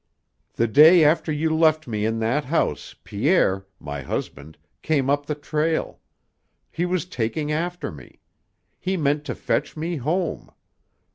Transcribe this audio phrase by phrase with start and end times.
[0.55, 5.35] "The day after you left me in that house, Pierre, my husband, came up the
[5.35, 5.99] trail.
[6.71, 8.19] He was taking after me.
[8.79, 10.49] He meant to fetch me home.